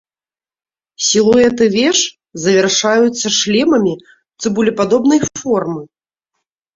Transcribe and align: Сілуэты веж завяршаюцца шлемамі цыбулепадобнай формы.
Сілуэты 1.07 1.65
веж 1.75 1.99
завяршаюцца 2.45 3.27
шлемамі 3.39 3.91
цыбулепадобнай 4.41 5.19
формы. 5.43 5.83